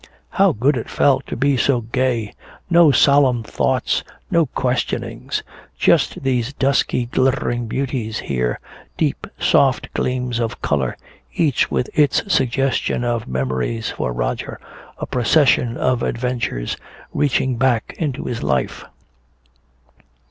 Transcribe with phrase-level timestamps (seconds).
[0.29, 2.33] How good it felt to be so gay.
[2.71, 5.43] No solemn thoughts nor questionings,
[5.77, 8.59] just these dusky glittering beauties here,
[8.97, 10.97] deep soft gleams of color,
[11.35, 14.59] each with its suggestion of memories for Roger,
[14.97, 16.77] a procession of adventures
[17.13, 18.85] reaching back into his life.